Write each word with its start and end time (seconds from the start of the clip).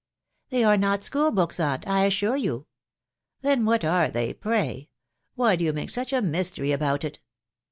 "They 0.49 0.63
are 0.63 0.77
not 0.77 1.03
school 1.03 1.31
books, 1.31 1.59
aunt, 1.59 1.87
I 1.87 2.05
assure 2.05 2.35
you/" 2.35 2.65
Then 3.43 3.65
what 3.65 3.85
are 3.85 4.09
they, 4.09 4.33
pray? 4.33 4.89
Why 5.35 5.55
do 5.55 5.63
you 5.63 5.73
make 5.73 5.91
such 5.91 6.11
a 6.11 6.23
mystery 6.23 6.71
about 6.71 7.03
it 7.03 7.19